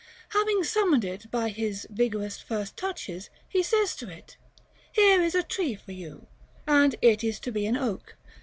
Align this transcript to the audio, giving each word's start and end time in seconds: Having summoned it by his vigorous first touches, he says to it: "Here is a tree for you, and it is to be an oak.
Having 0.29 0.63
summoned 0.63 1.05
it 1.05 1.29
by 1.29 1.49
his 1.49 1.85
vigorous 1.91 2.39
first 2.39 2.75
touches, 2.75 3.29
he 3.47 3.61
says 3.61 3.95
to 3.97 4.09
it: 4.09 4.35
"Here 4.91 5.21
is 5.21 5.35
a 5.35 5.43
tree 5.43 5.75
for 5.75 5.91
you, 5.91 6.25
and 6.65 6.95
it 7.03 7.23
is 7.23 7.39
to 7.41 7.51
be 7.51 7.67
an 7.67 7.77
oak. 7.77 8.15